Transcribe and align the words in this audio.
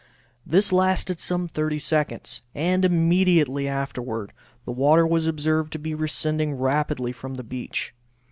This 0.47 0.71
lasted 0.71 1.19
some 1.19 1.47
30 1.47 1.77
seconds, 1.77 2.41
and 2.55 2.83
immediately 2.83 3.67
afterward 3.67 4.33
the 4.65 4.71
water 4.71 5.05
was 5.05 5.27
observed 5.27 5.71
to 5.73 5.77
be 5.77 5.93
receding 5.93 6.55
rapidly 6.55 7.11
from 7.11 7.35
the 7.35 7.43
beach. 7.43 7.93